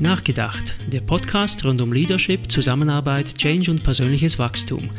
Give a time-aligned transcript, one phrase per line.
[0.00, 4.90] Nachgedacht, der Podcast rund um Leadership, Zusammenarbeit, Change und persönliches Wachstum.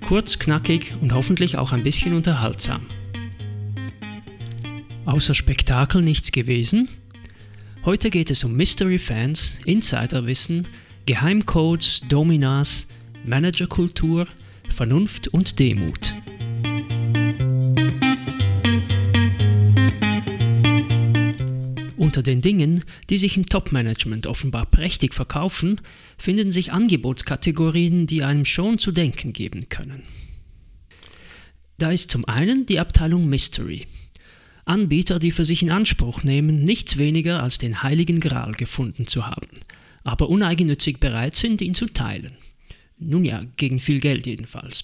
[0.00, 2.80] Kurz, knackig und hoffentlich auch ein bisschen unterhaltsam.
[5.04, 6.88] Außer Spektakel nichts gewesen?
[7.84, 10.66] Heute geht es um Mystery Fans, Insiderwissen,
[11.06, 12.88] Geheimcodes, Dominas,
[13.24, 14.26] Managerkultur,
[14.74, 16.14] Vernunft und Demut.
[22.08, 25.78] Unter den Dingen, die sich im Top-Management offenbar prächtig verkaufen,
[26.16, 30.04] finden sich Angebotskategorien, die einem schon zu denken geben können.
[31.76, 33.84] Da ist zum einen die Abteilung Mystery.
[34.64, 39.26] Anbieter, die für sich in Anspruch nehmen, nichts weniger als den heiligen Gral gefunden zu
[39.26, 39.48] haben,
[40.02, 42.38] aber uneigennützig bereit sind, ihn zu teilen.
[42.96, 44.82] Nun ja, gegen viel Geld jedenfalls.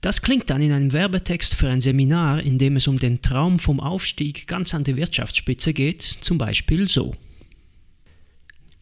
[0.00, 3.58] Das klingt dann in einem Werbetext für ein Seminar, in dem es um den Traum
[3.58, 7.14] vom Aufstieg ganz an die Wirtschaftsspitze geht, zum Beispiel so.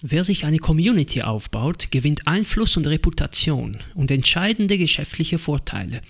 [0.00, 6.02] Wer sich eine Community aufbaut, gewinnt Einfluss und Reputation und entscheidende geschäftliche Vorteile.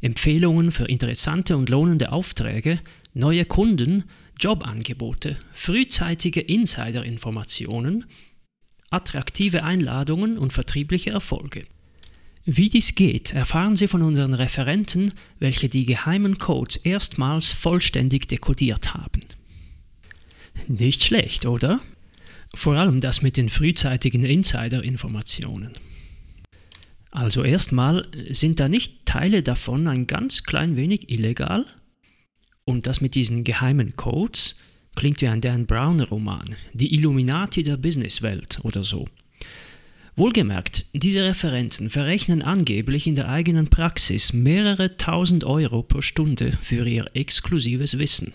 [0.00, 2.78] Empfehlungen für interessante und lohnende Aufträge,
[3.12, 4.04] neue Kunden,
[4.38, 8.04] Jobangebote, frühzeitige Insiderinformationen,
[8.90, 11.64] attraktive Einladungen und vertriebliche Erfolge.
[12.46, 18.92] Wie dies geht, erfahren Sie von unseren Referenten, welche die geheimen Codes erstmals vollständig dekodiert
[18.92, 19.20] haben.
[20.68, 21.80] Nicht schlecht, oder?
[22.54, 25.72] Vor allem das mit den frühzeitigen Insider-Informationen.
[27.10, 31.64] Also erstmal sind da nicht Teile davon ein ganz klein wenig illegal?
[32.64, 34.54] Und das mit diesen geheimen Codes
[34.96, 39.08] klingt wie ein Dan Brown-Roman, die Illuminati der Businesswelt oder so.
[40.16, 46.86] Wohlgemerkt, diese Referenten verrechnen angeblich in der eigenen Praxis mehrere tausend Euro pro Stunde für
[46.86, 48.32] ihr exklusives Wissen.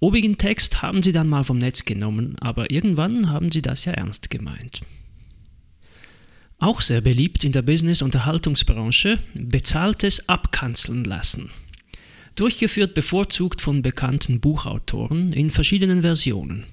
[0.00, 3.92] Obigen Text haben sie dann mal vom Netz genommen, aber irgendwann haben sie das ja
[3.92, 4.82] ernst gemeint.
[6.58, 11.50] Auch sehr beliebt in der Business-Unterhaltungsbranche, bezahltes Abkanzeln lassen.
[12.34, 16.66] Durchgeführt bevorzugt von bekannten Buchautoren in verschiedenen Versionen.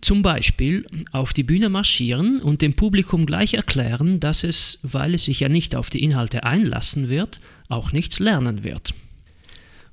[0.00, 5.24] Zum Beispiel auf die Bühne marschieren und dem Publikum gleich erklären, dass es, weil es
[5.24, 8.94] sich ja nicht auf die Inhalte einlassen wird, auch nichts lernen wird.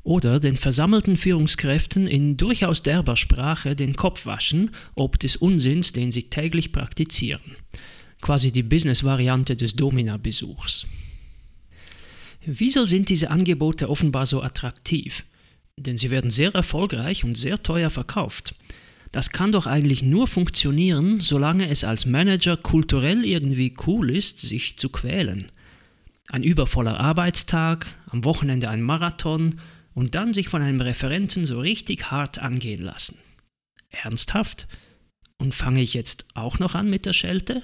[0.04, 6.12] Oder den versammelten Führungskräften in durchaus derber Sprache den Kopf waschen, ob des Unsinns, den
[6.12, 7.58] sie täglich praktizieren.
[8.22, 10.88] Quasi die Business-Variante des Domina-Besuchs.
[12.46, 15.26] Wieso sind diese Angebote offenbar so attraktiv?
[15.76, 18.56] Denn sie werden sehr erfolgreich und sehr teuer verkauft.
[19.18, 24.78] Das kann doch eigentlich nur funktionieren, solange es als Manager kulturell irgendwie cool ist, sich
[24.78, 25.52] zu quälen.
[26.30, 29.60] Ein übervoller Arbeitstag, am Wochenende ein Marathon
[29.96, 33.18] und dann sich von einem Referenten so richtig hart angehen lassen.
[33.90, 34.68] Ernsthaft?
[35.40, 37.64] Und fange ich jetzt auch noch an mit der Schelte?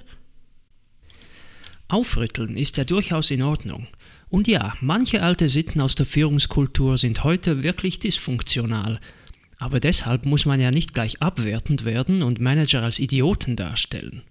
[1.88, 3.86] Aufrütteln ist ja durchaus in Ordnung.
[4.28, 9.00] Und ja, manche alte Sitten aus der Führungskultur sind heute wirklich dysfunktional
[9.63, 14.22] aber deshalb muss man ja nicht gleich abwertend werden und Manager als Idioten darstellen.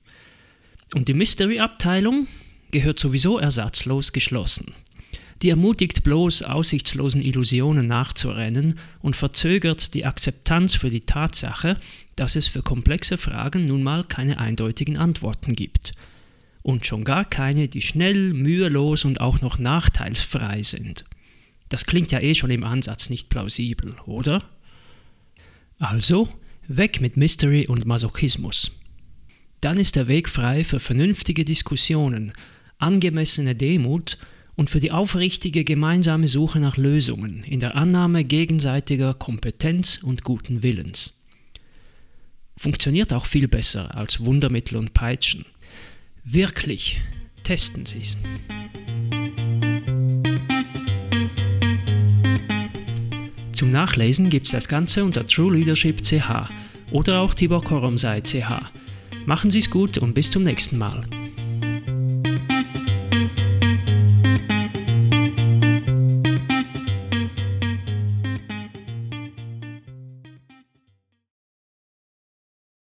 [0.95, 2.27] Und die Mystery-Abteilung
[2.71, 4.75] gehört sowieso ersatzlos geschlossen.
[5.41, 11.81] Die ermutigt bloß, aussichtslosen Illusionen nachzurennen und verzögert die Akzeptanz für die Tatsache,
[12.15, 15.93] dass es für komplexe Fragen nun mal keine eindeutigen Antworten gibt.
[16.61, 21.07] Und schon gar keine, die schnell, mühelos und auch noch nachteilsfrei sind.
[21.71, 24.45] Das klingt ja eh schon im Ansatz nicht plausibel, oder?
[25.83, 26.29] Also,
[26.69, 28.71] weg mit Mystery und Masochismus.
[29.61, 32.35] Dann ist der Weg frei für vernünftige Diskussionen,
[32.79, 34.17] angemessene Demut
[34.55, 40.63] und für die aufrichtige gemeinsame Suche nach Lösungen in der Annahme gegenseitiger Kompetenz und guten
[40.63, 41.21] Willens.
[42.57, 45.47] Funktioniert auch viel besser als Wundermittel und Peitschen.
[46.23, 47.01] Wirklich,
[47.43, 48.17] testen Sie es.
[53.63, 56.51] Zum Nachlesen gibt es das Ganze unter True Leadership CH
[56.91, 58.73] oder auch Tibor Koromsei CH.
[59.25, 61.05] Machen Sie es gut und bis zum nächsten Mal.